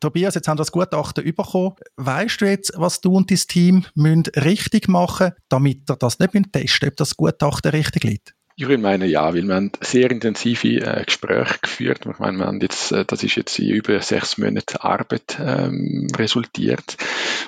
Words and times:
Tobias, 0.00 0.36
jetzt 0.36 0.46
haben 0.46 0.58
wir 0.58 0.62
das 0.62 0.72
Gutachten 0.72 1.24
bekommen. 1.24 1.74
Weißt 1.96 2.40
du 2.40 2.46
jetzt, 2.46 2.72
was 2.76 3.00
du 3.00 3.14
und 3.14 3.30
dein 3.30 3.38
Team 3.38 3.84
müssen 3.94 4.24
richtig 4.36 4.88
machen 4.88 5.32
damit 5.48 5.90
ihr 5.90 5.96
das 5.96 6.18
nicht 6.20 6.32
testen 6.52 6.62
müsst, 6.62 6.84
ob 6.84 6.96
das 6.96 7.16
Gutachten 7.16 7.70
richtig 7.72 8.04
liegt? 8.04 8.34
Ich 8.60 8.66
würde 8.66 8.82
meinen, 8.82 9.08
ja, 9.08 9.32
weil 9.32 9.44
wir 9.44 9.54
haben 9.54 9.70
sehr 9.80 10.10
intensive 10.10 10.84
äh, 10.84 11.04
Gespräche 11.04 11.58
geführt. 11.62 12.00
Ich 12.10 12.18
meine, 12.18 12.38
wir 12.38 12.46
haben 12.46 12.60
jetzt, 12.60 12.90
äh, 12.90 13.04
das 13.04 13.22
ist 13.22 13.36
jetzt 13.36 13.56
in 13.60 13.70
über 13.70 14.00
sechs 14.02 14.36
Monaten 14.36 14.78
Arbeit 14.78 15.38
ähm, 15.40 16.08
resultiert 16.16 16.96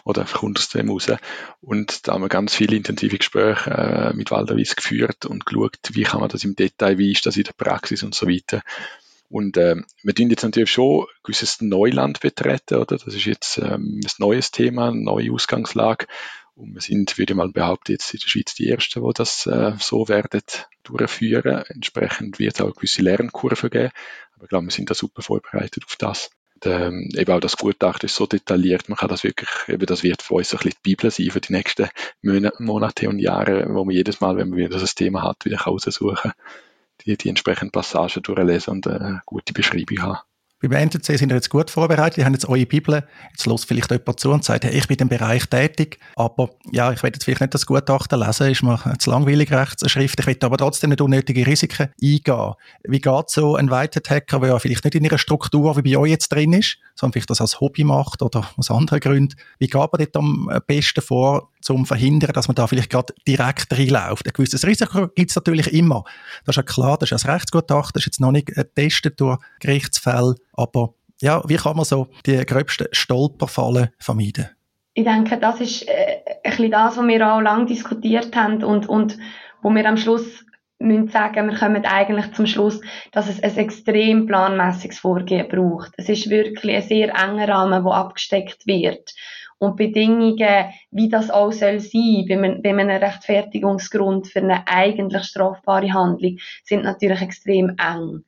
oder 0.04 0.24
kommt 0.24 0.58
aus 0.58 0.68
dem 0.68 0.88
raus. 0.88 1.08
Und 1.60 2.06
da 2.06 2.12
haben 2.12 2.22
wir 2.22 2.28
ganz 2.28 2.54
viele 2.54 2.76
intensive 2.76 3.18
Gespräche 3.18 3.70
äh, 3.70 4.12
mit 4.14 4.30
Walderwies 4.30 4.76
geführt 4.76 5.26
und 5.26 5.46
geschaut, 5.46 5.78
wie 5.92 6.04
kann 6.04 6.20
man 6.20 6.28
das 6.28 6.44
im 6.44 6.54
Detail, 6.54 6.98
wie 6.98 7.10
ist 7.10 7.26
das 7.26 7.36
in 7.36 7.42
der 7.42 7.54
Praxis 7.54 8.04
und 8.04 8.14
so 8.14 8.28
weiter. 8.28 8.62
Und 9.30 9.56
äh, 9.56 9.76
wir 10.02 10.14
tun 10.14 10.28
jetzt 10.28 10.42
natürlich 10.42 10.72
schon 10.72 11.06
gewisses 11.22 11.60
Neuland 11.60 12.18
betreten, 12.18 12.78
oder? 12.78 12.96
Das 12.96 13.06
ist 13.06 13.24
jetzt 13.24 13.58
ähm, 13.58 14.00
ein 14.04 14.10
neues 14.18 14.50
Thema, 14.50 14.88
eine 14.88 15.00
neue 15.00 15.32
Ausgangslage. 15.32 16.06
Und 16.56 16.74
wir 16.74 16.80
sind, 16.80 17.16
würde 17.16 17.32
ich 17.32 17.36
mal 17.36 17.48
behaupten, 17.48 17.92
jetzt 17.92 18.12
in 18.12 18.18
der 18.18 18.28
Schweiz 18.28 18.54
die 18.54 18.68
Ersten, 18.68 19.04
die 19.04 19.12
das 19.14 19.46
äh, 19.46 19.72
so 19.78 20.08
werden 20.08 20.42
durchführen. 20.82 21.62
Entsprechend 21.68 22.40
wird 22.40 22.54
es 22.54 22.60
auch 22.60 22.74
gewisse 22.74 23.02
Lernkurven 23.02 23.70
geben. 23.70 23.92
Aber 24.34 24.44
ich 24.44 24.48
glaube, 24.48 24.66
wir 24.66 24.72
sind 24.72 24.90
da 24.90 24.94
super 24.94 25.22
vorbereitet 25.22 25.84
auf 25.86 25.94
das. 25.94 26.30
Und, 26.54 26.66
ähm, 26.66 27.08
eben 27.14 27.32
auch 27.32 27.40
das 27.40 27.56
Gutachten 27.56 28.06
ist 28.06 28.16
so 28.16 28.26
detailliert, 28.26 28.88
man 28.88 28.98
kann 28.98 29.08
das 29.08 29.22
wirklich, 29.22 29.48
eben 29.68 29.86
das 29.86 30.02
wird 30.02 30.22
für 30.22 30.34
uns 30.34 30.52
ein 30.52 30.58
bisschen 30.58 30.72
die 30.72 30.90
Bibel 30.90 31.10
sein 31.10 31.30
für 31.30 31.40
die 31.40 31.52
nächsten 31.52 31.88
Monate 32.58 33.08
und 33.08 33.20
Jahre, 33.20 33.66
wo 33.72 33.84
man 33.84 33.94
jedes 33.94 34.20
Mal, 34.20 34.36
wenn 34.36 34.50
man 34.50 34.58
wieder 34.58 34.78
das 34.78 34.94
Thema 34.96 35.22
hat, 35.22 35.44
wieder 35.44 35.60
raussuchen 35.60 36.32
die, 37.04 37.16
die 37.16 37.28
entsprechenden 37.28 37.72
Passagen 37.72 38.22
durchlesen 38.22 38.72
und 38.72 38.86
eine 38.86 39.22
gute 39.26 39.52
Beschreibung 39.52 40.02
haben. 40.02 40.18
Beim 40.62 40.72
NTC 40.72 41.16
sind 41.16 41.32
ihr 41.32 41.36
jetzt 41.36 41.48
gut 41.48 41.70
vorbereitet, 41.70 42.18
ihr 42.18 42.26
habt 42.26 42.34
jetzt 42.34 42.46
eure 42.46 42.66
Bibel, 42.66 43.02
jetzt 43.30 43.46
los 43.46 43.64
vielleicht 43.64 43.90
jemand 43.90 44.20
zu 44.20 44.30
und 44.30 44.44
sagt, 44.44 44.64
hey, 44.64 44.76
ich 44.76 44.86
bin 44.88 44.98
im 44.98 45.08
Bereich 45.08 45.46
tätig, 45.46 45.98
aber 46.16 46.50
ja, 46.70 46.92
ich 46.92 47.02
will 47.02 47.12
jetzt 47.14 47.24
vielleicht 47.24 47.40
nicht 47.40 47.54
das 47.54 47.64
Gutachten 47.64 48.20
lesen, 48.20 48.50
ist 48.50 48.62
mir 48.62 48.78
zu 48.98 49.10
langweilig 49.10 49.50
Rechtsschrift, 49.50 50.20
ich 50.20 50.26
will 50.26 50.36
aber 50.42 50.58
trotzdem 50.58 50.90
nicht 50.90 51.00
unnötige 51.00 51.46
Risiken 51.46 51.88
eingehen. 52.02 52.54
Wie 52.82 53.00
geht 53.00 53.30
so 53.30 53.56
ein 53.56 53.70
Whitehead 53.70 54.10
Hacker, 54.10 54.40
der 54.40 54.50
ja 54.50 54.58
vielleicht 54.58 54.84
nicht 54.84 54.96
in 54.96 55.04
ihrer 55.04 55.16
Struktur 55.16 55.78
wie 55.78 55.94
bei 55.94 55.96
euch 55.96 56.10
jetzt 56.10 56.28
drin 56.28 56.52
ist, 56.52 56.76
sondern 56.94 57.14
vielleicht 57.14 57.30
das 57.30 57.40
als 57.40 57.60
Hobby 57.60 57.84
macht 57.84 58.20
oder 58.20 58.50
aus 58.58 58.70
anderen 58.70 59.00
Gründen, 59.00 59.36
wie 59.58 59.68
geht 59.68 59.74
man 59.74 59.88
dort 59.96 60.16
am 60.16 60.60
besten 60.66 61.00
vor, 61.00 61.48
zum 61.60 61.86
verhindern, 61.86 62.32
dass 62.32 62.48
man 62.48 62.54
da 62.54 62.66
vielleicht 62.66 62.90
gerade 62.90 63.14
direkt 63.26 63.72
reinläuft. 63.72 64.26
Ein 64.26 64.32
gewisses 64.32 64.66
Risiko 64.66 65.08
gibt 65.08 65.30
es 65.30 65.36
natürlich 65.36 65.72
immer. 65.72 66.04
Das 66.44 66.54
ist 66.54 66.56
ja 66.56 66.62
klar, 66.62 66.98
das 66.98 67.12
ist 67.12 67.24
ein 67.24 67.30
Rechtsgutachten, 67.32 67.92
das 67.94 68.02
ist 68.02 68.06
jetzt 68.06 68.20
noch 68.20 68.32
nicht 68.32 68.46
getestet 68.46 69.20
durch 69.20 69.38
Gerichtsfälle, 69.60 70.34
aber 70.52 70.94
ja, 71.20 71.42
wie 71.46 71.56
kann 71.56 71.76
man 71.76 71.84
so 71.84 72.08
die 72.26 72.44
gröbsten 72.46 72.88
Stolperfallen 72.92 73.90
vermeiden? 73.98 74.48
Ich 74.94 75.04
denke, 75.04 75.38
das 75.38 75.60
ist 75.60 75.86
äh, 75.86 76.22
ein 76.42 76.50
bisschen 76.50 76.70
das, 76.70 76.96
was 76.96 77.06
wir 77.06 77.32
auch 77.32 77.40
lange 77.40 77.66
diskutiert 77.66 78.34
haben 78.34 78.64
und, 78.64 78.88
und 78.88 79.18
wo 79.62 79.70
wir 79.70 79.86
am 79.86 79.96
Schluss 79.96 80.44
müssen 80.78 81.08
sagen, 81.08 81.50
wir 81.50 81.58
kommen 81.58 81.84
eigentlich 81.84 82.32
zum 82.32 82.46
Schluss, 82.46 82.80
dass 83.12 83.28
es 83.28 83.42
ein 83.42 83.56
extrem 83.56 84.26
planmäßiges 84.26 84.98
Vorgehen 84.98 85.48
braucht. 85.48 85.92
Es 85.98 86.08
ist 86.08 86.30
wirklich 86.30 86.76
ein 86.76 86.82
sehr 86.82 87.14
enger 87.14 87.48
Rahmen, 87.48 87.84
der 87.84 87.92
abgesteckt 87.92 88.66
wird 88.66 89.12
und 89.60 89.76
Bedingungen, 89.76 90.72
wie 90.90 91.10
das 91.10 91.30
auch 91.30 91.52
soll 91.52 91.80
sein, 91.80 92.24
bei 92.26 92.34
einem, 92.34 92.62
bei 92.62 92.70
einem 92.70 92.88
Rechtfertigungsgrund 92.88 94.26
für 94.26 94.40
eine 94.40 94.66
eigentlich 94.66 95.24
strafbare 95.24 95.92
Handlung, 95.92 96.38
sind 96.64 96.82
natürlich 96.82 97.20
extrem 97.20 97.76
eng. 97.78 98.24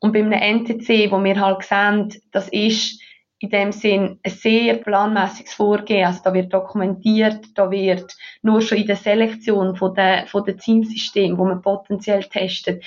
Und 0.00 0.12
bei 0.12 0.18
einem 0.18 0.32
NTC, 0.32 1.12
wo 1.12 1.22
wir 1.22 1.40
halt 1.40 1.62
sehen, 1.62 2.12
das 2.32 2.48
ist 2.48 3.00
in 3.38 3.50
dem 3.50 3.70
Sinn 3.70 4.18
ein 4.24 4.30
sehr 4.32 4.74
planmäßiges 4.74 5.52
Vorgehen. 5.52 6.06
Also 6.06 6.20
da 6.24 6.34
wird 6.34 6.52
dokumentiert, 6.52 7.46
da 7.54 7.70
wird 7.70 8.12
nur 8.42 8.60
schon 8.60 8.78
in 8.78 8.86
der 8.88 8.96
Selektion 8.96 9.76
von 9.76 9.94
der, 9.94 10.26
von 10.26 10.44
der 10.44 10.58
Zielsystem, 10.58 11.38
wo 11.38 11.44
man 11.44 11.62
potenziell 11.62 12.24
testet, 12.24 12.82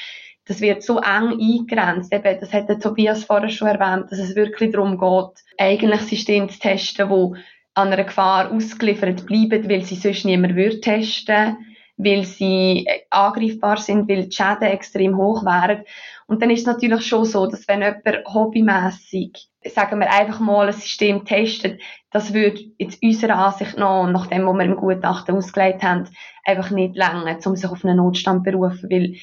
das 0.46 0.60
wird 0.60 0.84
so 0.84 1.00
eng 1.00 1.40
eingegrenzt. 1.40 2.14
Eben, 2.14 2.40
das 2.40 2.54
hat 2.54 2.68
der 2.68 2.80
Tobias 2.80 3.24
vorher 3.24 3.50
schon 3.50 3.68
erwähnt, 3.70 4.12
dass 4.12 4.20
es 4.20 4.36
wirklich 4.36 4.72
darum 4.72 4.98
geht, 4.98 5.44
eigentlich 5.58 6.02
Systeme 6.02 6.48
zu 6.48 6.60
testen, 6.60 7.10
wo 7.10 7.36
an 7.78 7.94
einer 7.94 8.04
Gefahr 8.04 8.52
ausgeliefert 8.52 9.26
bleiben, 9.28 9.70
weil 9.70 9.84
sie 9.84 9.96
sonst 9.96 10.26
niemand 10.26 10.56
würde 10.56 10.82
testen, 10.82 11.58
weil 11.96 12.24
sie 12.24 12.86
äh, 12.88 13.02
angreifbar 13.12 13.78
sind, 13.78 14.10
weil 14.10 14.26
die 14.26 14.36
Schäden 14.36 14.64
extrem 14.64 15.16
hoch 15.16 15.46
wären. 15.46 15.84
Und 16.26 16.42
dann 16.42 16.50
ist 16.50 16.62
es 16.62 16.66
natürlich 16.66 17.06
schon 17.06 17.26
so, 17.26 17.46
dass 17.46 17.68
wenn 17.68 17.82
jemand 17.82 18.26
hobbymässig, 18.26 19.48
sagen 19.66 20.00
wir 20.00 20.12
einfach 20.12 20.40
mal, 20.40 20.68
ein 20.68 20.74
System 20.74 21.24
testet, 21.24 21.80
das 22.12 22.34
würde 22.34 22.62
jetzt 22.80 23.02
unserer 23.04 23.38
Ansicht 23.38 23.78
nach, 23.78 24.10
nach 24.10 24.28
dem, 24.28 24.46
was 24.48 24.58
wir 24.58 24.66
im 24.66 24.76
Gutachten 24.76 25.36
ausgelegt 25.36 25.84
haben, 25.84 26.10
einfach 26.46 26.72
nicht 26.72 26.96
länger, 26.96 27.38
um 27.46 27.56
sich 27.56 27.70
auf 27.70 27.86
einen 27.86 27.98
Notstand 27.98 28.44
zu 28.46 28.52
berufen, 28.52 28.90
weil 28.90 29.16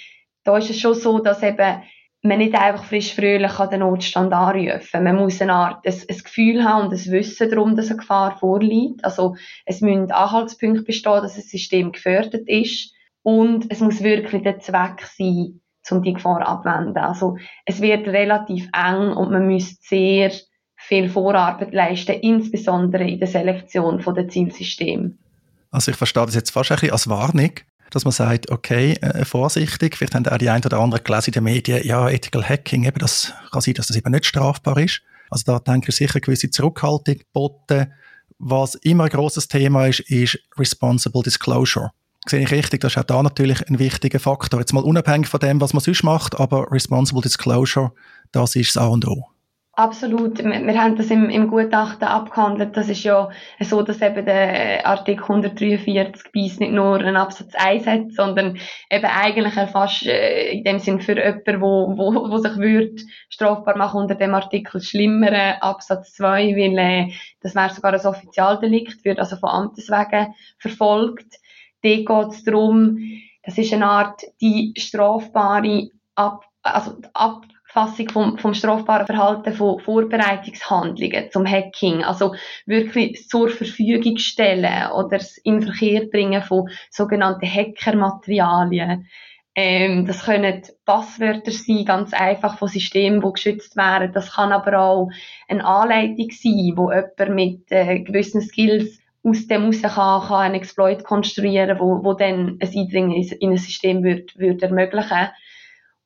da 0.45 0.57
ist 0.59 0.71
es 0.71 0.79
schon 0.79 0.95
so, 0.95 1.19
dass 1.19 1.43
eben 1.43 1.83
man 2.25 2.39
nicht 2.39 2.55
einfach 2.55 2.85
frisch 2.85 3.15
fröhlich 3.15 3.59
an 3.59 3.71
den 3.71 3.81
Notstand 3.81 4.33
anrufen. 4.33 5.05
Man 5.05 5.17
muss 5.17 5.43
eine 5.43 5.53
Art, 5.53 5.87
ein, 5.87 5.93
ein 5.93 6.19
Gefühl 6.19 6.65
haben 6.65 6.87
und 6.87 6.93
ein 6.93 7.13
Wissen 7.13 7.51
darum, 7.51 7.77
dass 7.77 7.91
eine 7.91 7.99
Gefahr 7.99 8.39
vorliegt. 8.39 9.05
Also, 9.05 9.37
es 9.67 9.81
müssen 9.83 10.11
Anhaltspunkte 10.11 10.83
bestehen, 10.83 11.23
dass 11.23 11.37
das 11.37 11.49
System 11.49 11.93
gefördert 11.93 12.49
ist. 12.49 12.93
Und 13.23 13.67
es 13.71 13.81
muss 13.81 14.03
wirklich 14.03 14.43
der 14.43 14.59
Zweck 14.59 15.03
sein, 15.17 15.61
um 15.91 16.03
die 16.03 16.15
Gefahr 16.15 16.47
abzuwenden. 16.47 16.97
Also, 16.97 17.37
es 17.67 17.83
wird 17.83 18.07
relativ 18.09 18.69
eng 18.73 19.13
und 19.13 19.31
man 19.31 19.49
muss 19.49 19.77
sehr 19.83 20.33
viel 20.77 21.09
Vorarbeit 21.09 21.73
leisten, 21.73 22.13
insbesondere 22.21 23.05
in 23.05 23.19
der 23.19 23.29
Selektion 23.29 24.03
der 24.03 24.29
Zielsysteme. 24.29 25.13
Also 25.71 25.91
ich 25.91 25.97
verstehe 25.97 26.25
das 26.25 26.35
jetzt 26.35 26.51
fast 26.51 26.71
ein 26.71 26.77
bisschen 26.77 26.93
als 26.93 27.09
Warnung, 27.09 27.51
dass 27.95 28.05
man 28.05 28.13
sagt, 28.13 28.51
okay, 28.51 28.93
äh, 29.01 29.25
vorsichtig, 29.25 29.97
vielleicht 29.97 30.15
haben 30.15 30.27
auch 30.27 30.39
die 30.39 30.51
einen 30.51 30.65
oder 30.65 30.81
anderen 30.81 31.05
gelesen 31.05 31.29
in 31.29 31.33
den 31.33 31.45
Medien, 31.45 31.87
ja, 31.87 32.09
Ethical 32.09 32.43
Hacking, 32.43 32.85
eben 32.85 32.99
das 32.99 33.33
kann 33.53 33.61
sein, 33.61 33.75
dass 33.75 33.87
das 33.87 33.97
eben 33.97 34.11
nicht 34.11 34.27
strafbar 34.27 34.79
ist. 34.79 35.01
Also 35.31 35.45
da 35.47 35.59
denke 35.59 35.91
ich 35.91 35.97
sicher 35.97 36.21
gewisse 36.21 36.51
Zurückhaltung 36.51 37.19
geboten. 37.19 37.93
Was 38.39 38.75
immer 38.77 39.05
ein 39.05 39.11
grosses 39.11 39.49
Thema 39.49 39.87
ist, 39.87 40.01
ist 40.01 40.39
Responsible 40.59 41.23
Disclosure. 41.23 41.93
Sehe 42.27 42.43
ich 42.43 42.51
richtig, 42.51 42.81
das 42.81 42.93
ist 42.93 42.99
auch 42.99 43.05
da 43.05 43.23
natürlich 43.23 43.69
ein 43.69 43.79
wichtiger 43.79 44.19
Faktor. 44.19 44.61
Jetzt 44.61 44.73
mal 44.73 44.83
unabhängig 44.83 45.29
von 45.29 45.41
dem, 45.41 45.61
was 45.61 45.73
man 45.73 45.83
sonst 45.83 46.03
macht, 46.03 46.39
aber 46.39 46.71
Responsible 46.73 47.23
Disclosure, 47.23 47.93
das 48.33 48.57
ist 48.57 48.75
das 48.75 48.83
A 48.83 48.87
und 48.87 49.07
O. 49.07 49.34
Absolut. 49.77 50.39
Wir, 50.39 50.81
haben 50.81 50.95
das 50.95 51.11
im, 51.11 51.29
im 51.31 51.49
Gutachten 51.49 52.07
abgehandelt. 52.07 52.77
Das 52.77 52.89
ist 52.89 53.03
ja 53.03 53.29
so, 53.59 53.83
dass 53.83 54.01
eben 54.01 54.25
der 54.25 54.87
Artikel 54.87 55.23
143 55.23 56.31
bis 56.31 56.61
nicht 56.61 56.73
nur 56.73 57.01
einen 57.01 57.17
Absatz 57.17 57.55
1 57.57 57.87
hat, 57.87 58.13
sondern 58.13 58.59
eben 58.89 59.05
eigentlich 59.05 59.55
fast 59.71 60.07
äh, 60.07 60.53
in 60.53 60.63
dem 60.63 60.79
Sinn 60.79 61.01
für 61.01 61.17
jemanden, 61.17 61.61
wo, 61.61 61.97
wo, 61.97 62.31
wo 62.31 62.39
sich 62.39 62.57
würde 62.57 63.03
strafbar 63.29 63.77
machen 63.77 64.03
unter 64.03 64.15
dem 64.15 64.35
Artikel 64.35 64.81
schlimmeren 64.81 65.61
Absatz 65.61 66.15
2, 66.15 66.55
weil 66.55 66.79
äh, 66.79 67.13
das 67.41 67.57
wäre 67.57 67.71
sogar 67.71 67.95
ein 67.95 68.07
Offizialdelikt, 68.07 69.05
wird 69.05 69.19
also 69.19 69.37
von 69.37 69.51
Amtes 69.51 69.89
wegen 69.89 70.35
verfolgt. 70.59 71.35
Dort 71.83 72.07
geht 72.07 72.39
es 72.39 72.45
darum, 72.45 72.99
das 73.43 73.59
ist 73.59 73.73
eine 73.73 73.87
Art 73.87 74.23
die 74.41 74.73
strafbare 74.79 75.89
Ab, 76.15 76.45
also 76.63 76.97
Ab 77.13 77.43
Fassung 77.75 78.09
vom, 78.09 78.39
vom 78.39 78.55
strafbaren 78.55 79.05
Verhalten 79.05 79.53
von 79.53 79.81
Vorbereitungshandlungen 79.81 81.33
zum 81.33 81.45
Hacking. 81.45 82.05
Also 82.05 82.37
wirklich 82.67 83.29
zur 83.29 83.49
Verfügung 83.49 84.17
stellen 84.19 84.93
oder 84.93 85.19
in 85.43 85.61
Verkehr 85.61 86.07
bringen 86.07 86.41
von 86.43 86.69
sogenannten 86.89 87.53
Hackermaterialien. 87.53 89.09
Ähm, 89.57 90.07
das 90.07 90.25
können 90.25 90.63
Passwörter 90.85 91.51
sein, 91.51 91.85
ganz 91.85 92.13
einfach 92.13 92.59
von 92.59 92.69
Systemen, 92.69 93.21
die 93.21 93.33
geschützt 93.33 93.77
werden. 93.77 94.13
Das 94.13 94.35
kann 94.35 94.53
aber 94.53 94.79
auch 94.79 95.11
eine 95.49 95.65
Anleitung 95.65 96.31
sein, 96.31 96.75
wo 96.77 96.93
jemand 96.93 97.35
mit 97.35 97.73
äh, 97.73 98.01
gewissen 98.01 98.41
Skills 98.41 99.01
aus 99.25 99.49
dem 99.49 99.73
heraus 99.73 99.83
kann, 99.83 100.29
kann 100.29 100.41
einen 100.43 100.55
Exploit 100.55 101.03
konstruieren, 101.03 101.81
wo, 101.81 102.05
wo 102.05 102.13
dann 102.13 102.59
ein 102.61 102.69
Eindringen 102.69 103.13
in 103.13 103.51
ein 103.51 103.57
System 103.57 104.05
würde, 104.05 104.27
würde 104.37 104.67
ermöglichen 104.67 105.29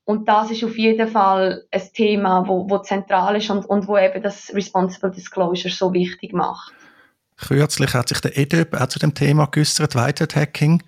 und 0.09 0.27
das 0.27 0.51
ist 0.51 0.65
auf 0.65 0.79
jeden 0.79 1.07
Fall 1.07 1.65
ein 1.71 1.83
Thema, 1.93 2.49
wo, 2.49 2.71
wo 2.71 2.79
zentral 2.79 3.37
ist 3.37 3.51
und, 3.51 3.67
und 3.67 3.87
wo 3.89 3.99
eben 3.99 4.23
das 4.23 4.51
Responsible 4.55 5.11
Disclosure 5.11 5.69
so 5.69 5.93
wichtig 5.93 6.33
macht. 6.33 6.73
Kürzlich 7.37 7.93
hat 7.93 8.09
sich 8.09 8.21
der 8.23 8.39
EDUB 8.39 8.73
auch 8.73 8.87
zu 8.87 8.99
dem 8.99 9.13
Thema 9.13 9.45
geäußert, 9.45 9.95
Whitehead 9.95 10.35
Hacking. 10.35 10.83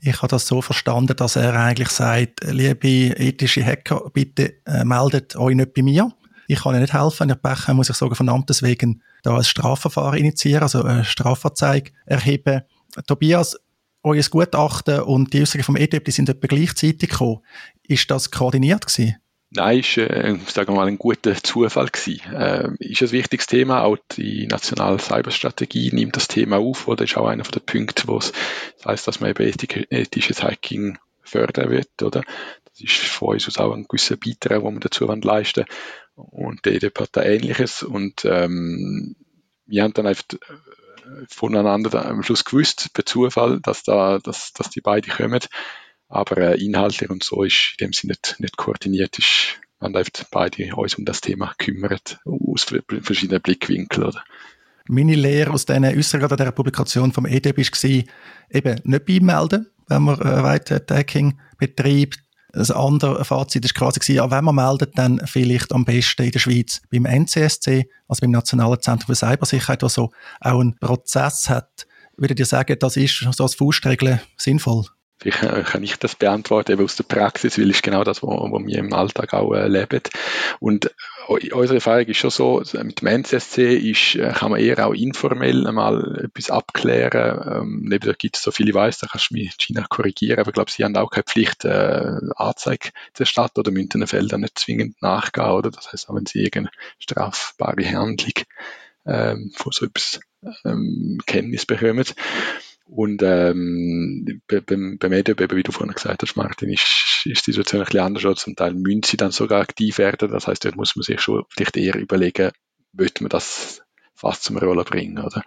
Ich 0.00 0.16
habe 0.16 0.28
das 0.28 0.46
so 0.46 0.62
verstanden, 0.62 1.14
dass 1.14 1.36
er 1.36 1.54
eigentlich 1.54 1.90
sagt, 1.90 2.44
liebe 2.44 2.88
ethische 2.88 3.62
Hacker, 3.62 4.08
bitte 4.10 4.54
äh, 4.64 4.86
meldet 4.86 5.36
euch 5.36 5.54
nicht 5.54 5.74
bei 5.74 5.82
mir. 5.82 6.10
Ich 6.48 6.62
kann 6.62 6.74
euch 6.74 6.80
nicht 6.80 6.94
helfen. 6.94 7.20
Wenn 7.20 7.28
ihr 7.28 7.34
Pech 7.34 7.68
muss 7.74 7.90
ich 7.90 7.96
sagen, 7.96 8.14
von 8.14 8.30
Amtes 8.30 8.62
wegen 8.62 9.02
da 9.22 9.36
ein 9.36 9.44
Strafverfahren 9.44 10.18
initiieren, 10.18 10.62
also 10.62 10.82
eine 10.82 11.04
Strafanzeige 11.04 11.92
erheben. 12.06 12.62
Tobias, 13.06 13.54
euer 14.02 14.22
Gutachten 14.22 15.00
und 15.00 15.32
die 15.32 15.42
Äußerungen 15.42 15.64
vom 15.64 15.76
EDUB, 15.76 16.04
die 16.04 16.10
sind 16.10 16.28
etwa 16.28 16.46
gleichzeitig 16.46 17.10
gekommen. 17.10 17.40
Ist 17.86 18.10
das 18.10 18.30
koordiniert 18.30 18.86
gewesen? 18.86 19.16
Nein, 19.54 19.80
ist, 19.80 19.98
äh, 19.98 20.38
sagen 20.46 20.72
wir 20.72 20.76
mal, 20.76 20.88
ein 20.88 20.96
guter 20.96 21.34
Zufall 21.34 21.88
gewesen. 21.88 22.22
Äh, 22.32 22.70
ist 22.78 23.02
ein 23.02 23.12
wichtiges 23.12 23.46
Thema. 23.46 23.82
Auch 23.82 23.98
die 24.16 24.46
nationale 24.46 24.98
Cyberstrategie 24.98 25.92
nimmt 25.92 26.16
das 26.16 26.26
Thema 26.26 26.56
auf, 26.56 26.88
oder 26.88 27.04
ist 27.04 27.18
auch 27.18 27.26
einer 27.26 27.42
der 27.42 27.60
Punkte, 27.60 28.08
wo 28.08 28.16
es 28.16 28.32
das 28.78 28.86
heißt, 28.86 29.08
dass 29.08 29.20
man 29.20 29.30
eben 29.30 29.42
ethisches 29.90 30.42
Hacking 30.42 30.98
fördern 31.22 31.70
wird, 31.70 32.02
oder? 32.02 32.22
Das 32.64 32.80
ist 32.80 32.94
von 32.94 33.34
uns 33.34 33.46
aus 33.46 33.58
auch 33.58 33.74
ein 33.74 33.84
gewisser 33.86 34.16
Beitrag, 34.16 34.62
den 34.62 34.74
wir 34.74 34.80
dazu 34.80 35.04
leisten 35.04 35.66
Und 36.14 36.64
der 36.64 36.72
EDP 36.72 37.02
hat 37.02 37.10
da 37.12 37.22
Ähnliches. 37.22 37.82
Und 37.82 38.24
ähm, 38.24 39.16
wir 39.66 39.82
haben 39.82 39.92
dann 39.92 40.06
einfach 40.06 40.24
voneinander 41.28 42.04
am 42.06 42.22
Schluss 42.22 42.44
gewusst, 42.44 42.90
per 42.92 43.06
Zufall, 43.06 43.60
dass 43.60 43.82
da, 43.82 44.18
dass, 44.18 44.52
dass 44.52 44.70
die 44.70 44.80
beiden 44.80 45.12
kommen. 45.12 45.40
Aber 46.08 46.36
äh, 46.36 46.62
inhaltlich 46.62 47.10
und 47.10 47.24
so 47.24 47.42
ist 47.42 47.74
in 47.78 47.86
dem 47.86 47.92
Sinne 47.92 48.12
nicht, 48.12 48.36
nicht 48.38 48.56
koordiniert. 48.56 49.18
Ist, 49.18 49.58
man 49.82 49.96
einfach 49.96 50.24
beide 50.30 50.74
uns 50.76 50.94
um 50.94 51.04
das 51.04 51.20
Thema 51.20 51.52
kümmert, 51.58 52.20
aus 52.24 52.66
verschiedenen 53.02 53.42
Blickwinkeln. 53.42 54.06
Oder? 54.06 54.24
Meine 54.88 55.14
Lehre 55.14 55.50
aus 55.50 55.66
diesen 55.66 55.84
Äußerungen 55.84 56.36
der 56.36 56.52
Publikation 56.52 57.12
vom 57.12 57.26
EDB 57.26 57.58
war, 57.58 58.04
eben 58.50 58.80
nicht 58.84 59.04
beimelden, 59.04 59.70
wenn 59.88 60.02
man 60.02 60.20
äh, 60.20 60.42
White 60.42 60.80
betreibt. 61.58 62.20
Das 62.52 62.70
andere 62.70 63.24
Fazit 63.24 63.64
war 63.64 63.92
quasi, 63.92 64.12
ja, 64.12 64.30
wenn 64.30 64.44
man 64.44 64.54
meldet, 64.54 64.96
dann 64.98 65.20
vielleicht 65.24 65.72
am 65.72 65.84
besten 65.84 66.24
in 66.24 66.30
der 66.32 66.38
Schweiz 66.38 66.82
beim 66.90 67.06
NCSC, 67.06 67.88
also 68.08 68.20
beim 68.20 68.30
Nationalen 68.30 68.80
Zentrum 68.80 69.06
für 69.06 69.14
Cybersicherheit, 69.14 69.82
was 69.82 69.94
so 69.94 70.10
auch 70.40 70.60
einen 70.60 70.78
Prozess 70.78 71.48
hat. 71.48 71.86
Würdet 72.16 72.38
ihr 72.38 72.46
sagen, 72.46 72.76
das 72.78 72.96
ist 72.96 73.26
so 73.32 73.42
als 73.42 73.54
Faustregel 73.54 74.20
sinnvoll? 74.36 74.84
Äh, 75.24 75.62
kann 75.62 75.82
ich 75.82 75.96
das 75.96 76.14
beantworten, 76.14 76.72
eben 76.72 76.84
aus 76.84 76.96
der 76.96 77.04
Praxis, 77.04 77.58
weil 77.58 77.70
es 77.70 77.82
genau 77.82 78.04
das, 78.04 78.22
was 78.22 78.66
wir 78.66 78.78
im 78.78 78.92
Alltag 78.92 79.32
auch 79.34 79.52
äh, 79.54 79.68
leben. 79.68 80.00
Und 80.60 80.86
äh, 81.28 81.52
unsere 81.52 81.76
Erfahrung 81.76 82.06
ist 82.06 82.18
schon 82.18 82.30
so, 82.30 82.62
mit 82.82 83.00
dem 83.00 83.08
NCSC 83.08 83.76
ist, 83.76 84.16
äh, 84.16 84.32
kann 84.32 84.50
man 84.50 84.60
eher 84.60 84.86
auch 84.86 84.94
informell 84.94 85.66
einmal 85.66 86.24
etwas 86.24 86.50
abklären. 86.50 87.62
Ähm, 87.62 87.82
neben 87.84 88.06
da 88.06 88.12
gibt 88.12 88.36
es, 88.36 88.42
so 88.42 88.50
viele 88.50 88.70
ich 88.88 88.96
da 88.98 89.06
kannst 89.06 89.30
du 89.30 89.34
mich 89.34 89.54
China 89.58 89.86
korrigieren, 89.88 90.40
aber 90.40 90.48
ich 90.48 90.54
glaube, 90.54 90.70
sie 90.70 90.84
haben 90.84 90.96
auch 90.96 91.10
keine 91.10 91.24
Pflicht, 91.24 91.64
äh, 91.64 92.18
Anzeige 92.36 92.90
zu 93.14 93.22
erstatten 93.22 93.60
oder 93.60 93.70
müssen 93.70 93.88
den 93.90 94.06
Feldern 94.06 94.40
nicht 94.40 94.58
zwingend 94.58 95.00
nachgehen, 95.02 95.50
oder? 95.50 95.70
Das 95.70 95.92
heißt, 95.92 96.08
wenn 96.10 96.26
sie 96.26 96.40
irgendeine 96.40 96.70
strafbare 96.98 97.84
Handlung 97.84 98.32
ähm, 99.06 99.52
von 99.54 99.72
so 99.72 99.86
etwas 99.86 100.20
ähm, 100.64 101.20
Kenntnis 101.26 101.66
bekommen, 101.66 102.04
und 102.86 103.22
ähm, 103.22 104.42
beim, 104.46 104.98
beim 104.98 105.12
EDB, 105.12 105.54
wie 105.54 105.62
du 105.62 105.72
vorhin 105.72 105.94
gesagt 105.94 106.22
hast, 106.22 106.36
Martin, 106.36 106.70
ist, 106.70 107.22
ist 107.24 107.46
die 107.46 107.52
Situation 107.52 107.80
ein 107.80 107.86
bisschen 107.86 108.00
anders. 108.00 108.40
Zum 108.40 108.56
Teil 108.56 108.74
müssen 108.74 109.02
sie 109.04 109.16
dann 109.16 109.30
sogar 109.30 109.62
aktiv 109.62 109.98
werden. 109.98 110.30
Das 110.30 110.46
heißt, 110.46 110.64
dort 110.64 110.76
muss 110.76 110.96
man 110.96 111.02
sich 111.02 111.20
schon 111.20 111.44
vielleicht 111.48 111.76
eher 111.76 111.96
überlegen, 111.96 112.50
möchte 112.92 113.22
man 113.22 113.30
das 113.30 113.82
fast 114.14 114.42
zum 114.42 114.58
Rollen 114.58 114.84
bringen, 114.84 115.18
oder? 115.18 115.42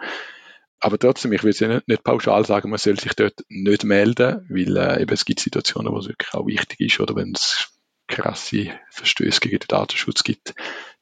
Aber 0.80 1.00
trotzdem, 1.00 1.32
ich 1.34 1.44
würde 1.44 1.58
ja 1.58 1.68
nicht, 1.68 1.88
nicht, 1.88 2.04
pauschal 2.04 2.46
sagen, 2.46 2.70
man 2.70 2.80
soll 2.80 3.00
sich 3.00 3.14
dort 3.14 3.44
nicht 3.48 3.84
melden, 3.84 4.46
weil 4.50 4.78
äh, 4.78 5.02
eben 5.02 5.14
es 5.14 5.26
gibt 5.26 5.40
Situationen, 5.40 5.92
wo 5.92 6.00
es 6.00 6.08
wirklich 6.08 6.34
auch 6.34 6.46
wichtig 6.48 6.80
ist, 6.80 7.00
oder 7.00 7.16
wenn 7.16 7.32
es 7.34 7.70
krasse 8.08 8.72
Verstöße 8.92 9.40
gegen 9.40 9.60
den 9.60 9.68
Datenschutz 9.68 10.24
gibt. 10.24 10.54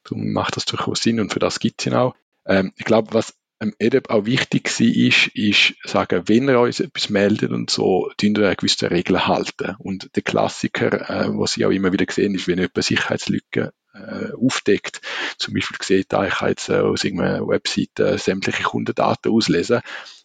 Darum 0.04 0.32
macht 0.32 0.56
das 0.56 0.64
durchaus 0.64 1.02
Sinn 1.02 1.20
und 1.20 1.32
für 1.32 1.38
das 1.38 1.58
gibt 1.58 1.80
es 1.80 1.86
ihn 1.86 1.94
auch. 1.94 2.14
Ähm, 2.46 2.72
ich 2.76 2.84
glaube, 2.84 3.12
was 3.12 3.34
ähm, 3.60 3.74
auch 4.08 4.26
wichtig 4.26 4.68
war, 4.80 4.86
ist, 4.86 5.28
ist 5.28 5.74
sagen, 5.84 6.22
wenn 6.26 6.48
er 6.48 6.60
uns 6.60 6.80
etwas 6.80 7.08
meldet 7.08 7.50
und 7.50 7.70
so, 7.70 8.10
tun 8.16 8.36
wir 8.36 8.46
eine 8.46 8.56
gewisse 8.56 8.90
Regeln 8.90 9.26
halten. 9.26 9.76
Und 9.78 10.10
der 10.16 10.22
Klassiker, 10.22 11.08
äh, 11.08 11.28
was 11.30 11.52
Sie 11.52 11.64
auch 11.64 11.70
immer 11.70 11.92
wieder 11.92 12.06
sehen, 12.10 12.34
ist, 12.34 12.48
wenn 12.48 12.58
jemand 12.58 12.82
Sicherheitslücken 12.82 13.70
äh, 13.94 14.32
aufdeckt, 14.32 15.00
zum 15.38 15.54
Beispiel 15.54 15.78
sieht, 15.80 16.12
ah, 16.14 16.26
ich 16.26 16.34
kann 16.34 16.48
jetzt 16.48 16.68
äh, 16.68 16.78
aus 16.78 17.04
irgendeiner 17.04 17.46
Webseite 17.46 18.18
sämtliche 18.18 18.64
Kundendaten 18.64 19.32
auslesen, 19.32 19.80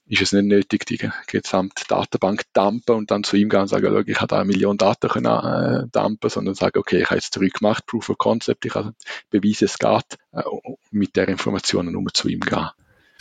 ist 0.08 0.24
es 0.24 0.34
nicht 0.34 0.46
nötig, 0.46 0.88
die 0.88 0.98
gesamte 1.28 1.84
Datenbank 1.88 2.42
dumpen 2.54 2.96
und 2.96 3.12
dann 3.12 3.24
zu 3.24 3.38
ihm 3.38 3.48
gehen 3.48 3.62
und 3.62 3.68
sagen, 3.68 3.86
schau, 3.88 4.00
ich 4.00 4.18
habe 4.18 4.28
da 4.28 4.38
eine 4.38 4.46
Million 4.46 4.78
Daten 4.78 5.08
können, 5.08 5.26
äh, 5.28 5.88
dumpen, 5.92 6.32
sondern 6.32 6.56
sagen, 6.56 6.80
okay, 6.80 7.02
ich 7.02 7.06
habe 7.06 7.16
jetzt 7.16 7.34
zurückgemacht, 7.34 7.86
Proof 7.86 8.10
of 8.10 8.18
Concept, 8.18 8.66
ich 8.66 8.74
habe 8.74 8.94
bewiesen, 9.30 9.66
es 9.66 9.78
geht, 9.78 10.18
äh, 10.32 10.42
mit 10.90 11.16
der 11.16 11.28
Informationen 11.28 11.94
nur 11.94 12.12
zu 12.12 12.28
ihm 12.28 12.40
gehen. 12.40 12.70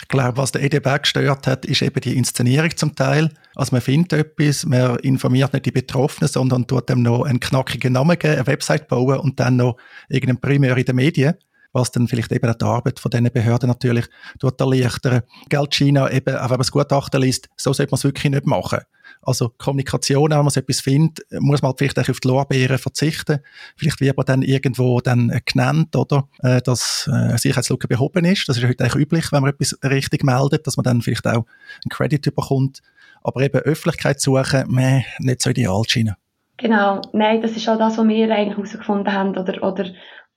Ich 0.00 0.08
glaube, 0.08 0.36
was 0.36 0.52
der 0.52 0.62
EDB 0.62 1.00
gestört 1.00 1.46
hat, 1.46 1.64
ist 1.64 1.82
eben 1.82 2.00
die 2.00 2.16
Inszenierung 2.16 2.74
zum 2.76 2.94
Teil. 2.94 3.30
Also 3.56 3.74
man 3.74 3.80
findet 3.80 4.12
etwas, 4.12 4.64
man 4.64 4.96
informiert 5.00 5.52
nicht 5.52 5.66
die 5.66 5.72
Betroffenen, 5.72 6.28
sondern 6.28 6.66
tut 6.66 6.88
dem 6.88 7.02
noch 7.02 7.24
einen 7.24 7.40
knackigen 7.40 7.92
Namen 7.92 8.18
geben, 8.18 8.36
eine 8.36 8.46
Website 8.46 8.88
bauen 8.88 9.18
und 9.18 9.40
dann 9.40 9.56
noch 9.56 9.76
irgendeinen 10.08 10.40
Primär 10.40 10.76
in 10.76 10.84
den 10.84 10.96
Medien 10.96 11.34
was 11.72 11.90
dann 11.90 12.08
vielleicht 12.08 12.32
eben 12.32 12.48
auch 12.48 12.54
die 12.54 12.64
Arbeit 12.64 12.98
von 12.98 13.10
diesen 13.10 13.30
Behörden 13.30 13.68
natürlich 13.68 14.06
erleichtern. 14.40 15.22
Geld 15.48 15.74
China 15.74 16.10
eben, 16.10 16.36
auch 16.36 16.44
wenn 16.44 16.50
man 16.50 16.60
es 16.60 16.72
Gutachten 16.72 17.20
liest, 17.20 17.48
so 17.56 17.72
sollte 17.72 17.90
man 17.90 17.98
es 17.98 18.04
wirklich 18.04 18.32
nicht 18.32 18.46
machen. 18.46 18.80
Also 19.22 19.50
Kommunikation, 19.58 20.30
wenn 20.30 20.38
man 20.38 20.48
etwas 20.48 20.80
findet, 20.80 21.20
muss 21.32 21.62
man 21.62 21.70
halt 21.70 21.78
vielleicht 21.78 21.98
auch 21.98 22.08
auf 22.08 22.20
die 22.20 22.28
Lorbeeren 22.28 22.78
verzichten. 22.78 23.40
Vielleicht 23.76 24.00
wird 24.00 24.16
man 24.16 24.26
dann 24.26 24.42
irgendwo 24.42 25.00
dann 25.00 25.40
genannt, 25.44 25.96
oder, 25.96 26.28
äh, 26.42 26.60
dass 26.62 27.08
äh, 27.12 27.36
Sicherheitslücke 27.36 27.88
behoben 27.88 28.24
ist. 28.24 28.48
Das 28.48 28.56
ist 28.56 28.64
heute 28.64 28.84
eigentlich 28.84 29.02
üblich, 29.02 29.32
wenn 29.32 29.42
man 29.42 29.50
etwas 29.50 29.76
richtig 29.82 30.24
meldet, 30.24 30.66
dass 30.66 30.76
man 30.76 30.84
dann 30.84 31.02
vielleicht 31.02 31.26
auch 31.26 31.44
einen 31.44 31.90
Credit 31.90 32.22
bekommt. 32.34 32.80
Aber 33.22 33.40
eben 33.40 33.58
Öffentlichkeit 33.58 34.20
suchen, 34.20 34.64
meh, 34.68 35.04
nicht 35.18 35.42
so 35.42 35.50
ideal 35.50 35.82
China. 35.86 36.16
Genau, 36.56 37.00
nein, 37.12 37.40
das 37.40 37.52
ist 37.52 37.68
auch 37.68 37.78
das, 37.78 37.98
was 37.98 38.08
wir 38.08 38.34
eigentlich 38.34 38.56
herausgefunden 38.56 39.12
haben 39.12 39.36
oder, 39.36 39.62
oder 39.62 39.86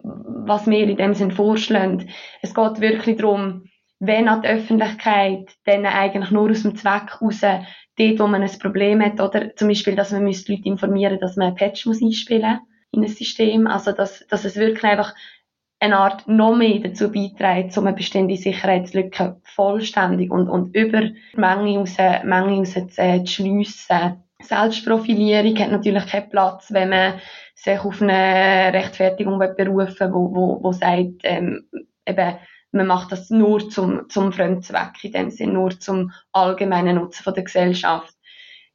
was 0.03 0.67
wir 0.67 0.87
in 0.87 0.97
dem 0.97 1.13
Sinn 1.13 1.31
vorschlagen. 1.31 2.09
Es 2.41 2.53
geht 2.53 2.81
wirklich 2.81 3.17
darum, 3.17 3.65
wenn 3.99 4.27
an 4.27 4.41
die 4.41 4.47
Öffentlichkeit 4.47 5.55
dann 5.65 5.85
eigentlich 5.85 6.31
nur 6.31 6.49
aus 6.49 6.63
dem 6.63 6.75
Zweck 6.75 7.19
heraus, 7.19 7.41
dort, 7.41 8.19
wo 8.19 8.27
man 8.27 8.41
ein 8.41 8.59
Problem 8.59 9.01
hat, 9.01 9.21
oder 9.21 9.55
zum 9.55 9.67
Beispiel, 9.67 9.95
dass 9.95 10.11
man 10.11 10.25
die 10.25 10.51
Leute 10.51 10.65
informieren 10.65 11.19
dass 11.19 11.35
man 11.35 11.49
ein 11.49 11.55
Patch 11.55 11.85
muss 11.85 12.01
einspielen 12.01 12.59
in 12.91 13.03
ein 13.03 13.07
System, 13.07 13.67
also 13.67 13.91
dass, 13.91 14.25
dass 14.27 14.43
es 14.43 14.55
wirklich 14.55 14.83
einfach 14.83 15.13
eine 15.79 15.97
Art 15.97 16.27
noch 16.27 16.55
mehr 16.55 16.79
dazu 16.79 17.11
beiträgt, 17.11 17.75
um 17.77 17.87
eine 17.87 17.95
bestehende 17.95 18.37
Sicherheitslücke 18.37 19.41
vollständig 19.43 20.31
und, 20.31 20.47
und 20.47 20.75
über 20.75 21.09
Menge 21.35 21.79
raus, 21.79 21.97
Menge 21.97 22.57
raus 22.57 22.73
zu, 22.73 22.87
äh, 22.97 23.23
zu 23.23 23.33
schliessen. 23.33 24.23
Selbstprofilierung 24.43 25.57
hat 25.59 25.71
natürlich 25.71 26.07
keinen 26.07 26.29
Platz, 26.29 26.71
wenn 26.71 26.89
man 26.89 27.19
sich 27.55 27.79
auf 27.79 28.01
eine 28.01 28.73
Rechtfertigung 28.73 29.39
berufen 29.39 30.13
wo, 30.13 30.33
wo, 30.33 30.63
wo 30.63 30.71
sagt, 30.71 31.21
ähm, 31.23 31.67
eben, 32.05 32.37
man 32.71 32.87
macht 32.87 33.11
das 33.11 33.29
nur 33.29 33.69
zum, 33.69 34.09
zum 34.09 34.31
Fremdzweck, 34.31 35.03
in 35.03 35.11
dem 35.11 35.29
Sinne 35.29 35.53
nur 35.53 35.79
zum 35.79 36.11
allgemeinen 36.31 36.95
Nutzen 36.95 37.23
von 37.23 37.33
der 37.33 37.43
Gesellschaft. 37.43 38.13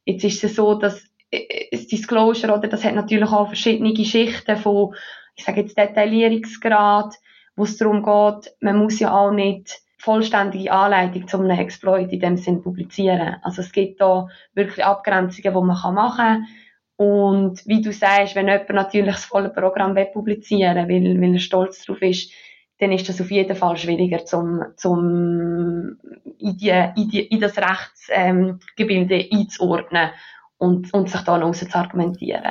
Jetzt 0.05 0.23
ist 0.23 0.43
es 0.43 0.55
so, 0.55 0.75
dass 0.75 1.03
äh, 1.31 1.67
das 1.71 1.87
Disclosure, 1.87 2.53
oder, 2.53 2.67
das 2.67 2.83
hat 2.83 2.95
natürlich 2.95 3.29
auch 3.29 3.47
verschiedene 3.47 3.95
Schichten 4.05 4.57
von, 4.57 4.95
ich 5.35 5.43
sage 5.43 5.61
jetzt 5.61 5.77
Detaillierungsgrad, 5.77 7.15
wo 7.55 7.63
es 7.63 7.77
darum 7.77 8.03
geht, 8.03 8.53
man 8.61 8.77
muss 8.77 8.99
ja 8.99 9.11
auch 9.11 9.31
nicht 9.31 9.81
vollständige 10.07 10.71
Anleitung 10.71 11.27
zu 11.27 11.37
einem 11.37 11.59
Exploit 11.59 12.13
in 12.13 12.21
dem 12.21 12.37
Sinn 12.37 12.63
publizieren. 12.63 13.35
Also 13.41 13.61
es 13.61 13.73
gibt 13.73 13.99
da 13.99 14.29
wirklich 14.53 14.85
Abgrenzungen, 14.85 15.53
die 15.53 15.59
man 15.59 15.93
machen 15.93 16.15
kann 16.15 16.47
und 16.97 17.61
wie 17.67 17.81
du 17.81 17.93
sagst, 17.93 18.35
wenn 18.35 18.47
jemand 18.47 18.69
natürlich 18.69 19.13
das 19.13 19.25
volle 19.25 19.49
Programm 19.49 19.95
will 19.95 20.05
publizieren 20.05 20.87
will, 20.87 21.21
weil 21.21 21.33
er 21.33 21.39
stolz 21.39 21.85
darauf 21.85 22.01
ist, 22.01 22.31
dann 22.79 22.91
ist 22.91 23.07
das 23.07 23.21
auf 23.21 23.29
jeden 23.29 23.55
Fall 23.55 23.77
schwieriger 23.77 24.25
zum, 24.25 24.63
zum 24.77 25.97
in, 26.39 26.57
die, 26.57 26.69
in, 26.69 27.09
die, 27.09 27.21
in 27.21 27.39
das 27.39 27.55
Rechtsgebilde 27.57 29.15
ähm, 29.15 29.39
einzuordnen 29.39 30.09
und, 30.57 30.91
und 30.93 31.09
sich 31.09 31.21
da 31.21 31.37
noch 31.37 31.51
zu 31.51 31.67
argumentieren. 31.73 32.43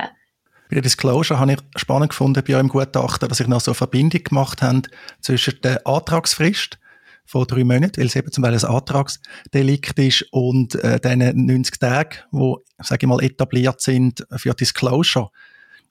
Bei 0.68 0.74
der 0.74 0.82
Disclosure 0.82 1.40
habe 1.40 1.52
ich 1.52 1.58
spannend 1.76 2.10
gefunden 2.10 2.42
bei 2.46 2.54
eurem 2.54 2.68
Gutachten, 2.68 3.28
dass 3.28 3.40
ich 3.40 3.48
noch 3.48 3.60
so 3.60 3.72
eine 3.72 3.76
Verbindung 3.76 4.22
gemacht 4.22 4.62
habe 4.62 4.82
zwischen 5.20 5.60
der 5.62 5.84
Antragsfrist 5.86 6.78
von 7.26 7.46
drei 7.46 7.64
Monaten, 7.64 7.98
weil 7.98 8.06
es 8.06 8.16
eben 8.16 8.30
zum 8.30 8.42
Beispiel 8.42 8.68
ein 8.68 8.74
Antragsdelikt 8.74 9.98
ist 9.98 10.26
und 10.30 10.74
äh, 10.76 11.00
diesen 11.00 11.46
90 11.46 11.78
Tagen, 11.78 12.18
die, 12.32 12.54
sage 12.78 13.04
ich 13.04 13.08
mal, 13.08 13.22
etabliert 13.22 13.80
sind 13.80 14.26
für 14.36 14.54
Disclosure. 14.54 15.30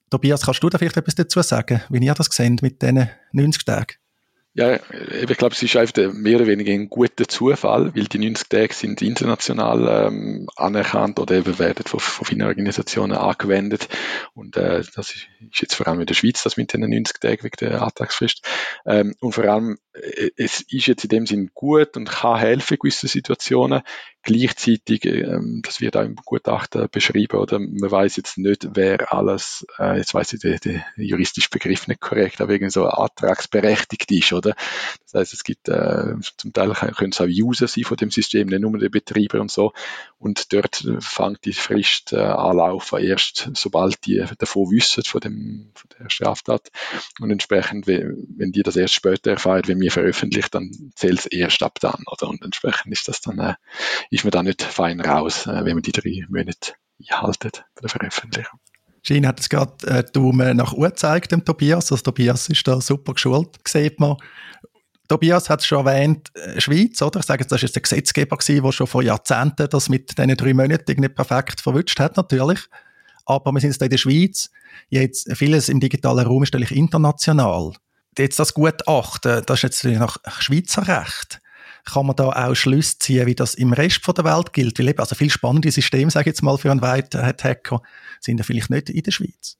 Tobias, 0.09 0.45
kannst 0.45 0.63
du 0.63 0.69
da 0.69 0.77
vielleicht 0.77 0.97
etwas 0.97 1.15
dazu 1.15 1.41
sagen, 1.41 1.81
wie 1.89 2.05
ihr 2.05 2.13
das 2.13 2.27
seht 2.27 2.61
mit 2.61 2.81
diesen 2.81 3.09
90 3.33 3.65
Tagen? 3.65 3.95
Ja, 4.57 4.79
ich 5.11 5.37
glaube, 5.37 5.53
es 5.53 5.61
ist 5.61 5.75
einfach 5.75 6.13
mehr 6.13 6.37
oder 6.37 6.47
weniger 6.47 6.71
ein 6.71 6.87
guter 6.87 7.27
Zufall, 7.27 7.93
weil 7.93 8.05
die 8.05 8.19
90 8.19 8.47
Tage 8.47 8.73
sind 8.73 9.01
international 9.01 10.07
ähm, 10.07 10.47
anerkannt 10.55 11.19
oder 11.19 11.35
eben 11.35 11.59
werden 11.59 11.83
von, 11.85 11.99
von 11.99 12.25
vielen 12.25 12.43
Organisationen 12.43 13.17
angewendet. 13.17 13.89
Und 14.33 14.55
äh, 14.55 14.81
das 14.95 15.13
ist 15.13 15.27
jetzt 15.51 15.75
vor 15.75 15.89
allem 15.89 15.99
in 15.99 16.05
der 16.05 16.13
Schweiz, 16.13 16.41
das 16.41 16.55
mit 16.55 16.71
den 16.71 16.89
90 16.89 17.19
Tagen 17.19 17.43
wegen 17.43 17.57
der 17.59 17.81
Antragsfrist. 17.81 18.47
Ähm, 18.85 19.13
und 19.19 19.33
vor 19.33 19.43
allem 19.43 19.77
es 20.37 20.61
ist 20.61 20.87
jetzt 20.87 21.03
in 21.03 21.09
dem 21.09 21.25
Sinn 21.25 21.51
gut 21.53 21.95
und 21.95 22.09
kann 22.09 22.39
helfen 22.39 22.73
in 22.73 22.79
gewissen 22.79 23.07
Situationen. 23.07 23.81
Gleichzeitig, 24.23 25.05
ähm, 25.05 25.61
das 25.63 25.81
wird 25.81 25.95
auch 25.95 26.03
im 26.03 26.15
Gutachten 26.15 26.87
beschrieben, 26.91 27.37
oder 27.37 27.59
man 27.59 27.91
weiß 27.91 28.15
jetzt 28.15 28.39
nicht, 28.39 28.69
wer 28.73 29.13
alles, 29.13 29.67
äh, 29.77 29.97
jetzt 29.97 30.15
weiß 30.15 30.33
ich 30.33 30.39
den, 30.39 30.57
den 30.57 30.83
juristischen 30.97 31.51
Begriff 31.51 31.87
nicht 31.87 32.01
korrekt, 32.01 32.41
aber 32.41 32.53
irgendwie 32.53 32.71
so 32.71 32.87
antragsberechtigt 32.87 34.11
ist, 34.11 34.33
oder? 34.33 34.55
Das 35.03 35.13
heißt, 35.13 35.33
es 35.33 35.43
gibt 35.43 35.69
äh, 35.69 36.15
zum 36.37 36.53
Teil 36.53 36.73
können 36.73 37.11
es 37.11 37.21
auch 37.21 37.27
User 37.27 37.67
sein 37.67 37.83
von 37.83 37.97
dem 37.97 38.09
System, 38.09 38.47
nicht 38.47 38.61
nur 38.61 38.79
der 38.79 38.89
Betreiber 38.89 39.39
und 39.39 39.51
so. 39.51 39.73
Und 40.17 40.51
dort 40.53 40.83
fängt 40.99 41.45
die 41.45 41.53
Frist 41.53 42.11
äh, 42.13 42.17
anlaufen 42.17 43.03
erst, 43.03 43.51
sobald 43.53 44.07
die 44.07 44.25
davon 44.39 44.71
wissen 44.71 45.03
von 45.03 45.21
dem 45.21 45.71
von 45.75 45.89
der 45.99 46.09
Straftat. 46.09 46.71
Und 47.19 47.29
entsprechend, 47.29 47.85
wenn 47.85 48.51
die 48.51 48.63
das 48.63 48.75
erst 48.75 48.95
später 48.95 49.31
erfahren, 49.31 49.61
wenn 49.67 49.77
wir 49.85 49.91
veröffentlichen, 49.91 50.49
dann 50.51 50.71
zählt 50.95 51.19
es 51.19 51.25
erst 51.27 51.63
ab 51.63 51.79
dann, 51.79 52.03
oder? 52.07 52.27
Und 52.27 52.43
entsprechend 52.43 52.91
ist 52.91 53.07
das 53.07 53.21
dann 53.21 53.39
äh, 53.39 53.53
ist 54.09 54.23
man 54.23 54.31
da 54.31 54.43
nicht 54.43 54.61
fein 54.61 54.99
raus, 54.99 55.45
äh, 55.45 55.63
wenn 55.63 55.75
man 55.75 55.83
die 55.83 55.91
drei 55.91 56.25
Monate 56.27 56.73
einhaltet 56.99 57.65
bei 57.75 57.81
der 57.81 57.89
Veröffentlichung. 57.89 58.59
Jean 59.03 59.27
hat 59.27 59.39
es 59.39 59.49
gerade 59.49 59.87
äh, 59.87 60.03
Daumen 60.03 60.57
nach 60.57 60.73
Uhr 60.73 60.89
gezeigt, 60.89 61.31
dem 61.31 61.45
Tobias. 61.45 61.91
Also 61.91 62.03
Tobias 62.03 62.49
ist 62.49 62.67
da 62.67 62.81
super 62.81 63.13
geschult, 63.13 63.59
sieht 63.67 63.99
man. 63.99 64.17
Tobias 65.07 65.49
hat 65.49 65.59
es 65.59 65.67
schon 65.67 65.85
erwähnt, 65.85 66.31
äh, 66.33 66.59
Schweiz, 66.59 66.99
oder? 67.03 67.19
Ich 67.19 67.27
sage 67.27 67.43
jetzt, 67.43 67.51
das 67.51 67.61
war 67.61 67.69
der 67.69 67.81
Gesetzgeber, 67.83 68.37
der 68.37 68.71
schon 68.71 68.87
vor 68.87 69.03
Jahrzehnten 69.03 69.69
das 69.69 69.89
mit 69.89 70.17
diesen 70.17 70.35
drei 70.35 70.55
Monaten 70.55 70.99
nicht 70.99 71.15
perfekt 71.15 71.61
verwünscht 71.61 71.99
hat, 71.99 72.17
natürlich. 72.17 72.59
Aber 73.25 73.51
wir 73.51 73.61
sind 73.61 73.71
jetzt 73.71 73.81
in 73.81 73.89
der 73.89 73.97
Schweiz. 73.97 74.49
Jetzt, 74.89 75.31
vieles 75.35 75.69
im 75.69 75.79
digitalen 75.79 76.25
Raum 76.25 76.43
ist 76.43 76.53
natürlich 76.53 76.75
international. 76.75 77.73
Jetzt 78.17 78.39
das 78.39 78.53
Gutachten, 78.53 79.43
das 79.45 79.59
ist 79.59 79.63
jetzt 79.63 79.83
nach 79.83 80.17
Schweizer 80.41 80.87
Recht 80.87 81.41
kann 81.85 82.07
man 82.07 82.15
da 82.15 82.29
auch 82.29 82.55
Schlüsse 82.55 82.97
ziehen, 82.97 83.27
wie 83.27 83.35
das 83.35 83.53
im 83.53 83.71
Rest 83.71 84.01
der 84.07 84.25
Welt 84.25 84.53
gilt? 84.53 84.79
Weil 84.79 84.89
eben, 84.89 84.99
also 84.99 85.15
viel 85.15 85.29
spannende 85.29 85.71
Systeme, 85.71 86.11
sage 86.11 86.23
ich 86.23 86.33
jetzt 86.35 86.41
mal, 86.41 86.57
für 86.57 86.71
einen 86.71 86.81
White 86.81 87.23
Hat 87.23 87.43
Hacker 87.43 87.81
sind 88.19 88.39
ja 88.39 88.43
vielleicht 88.43 88.71
nicht 88.71 88.89
in 88.89 89.03
der 89.03 89.11
Schweiz. 89.11 89.57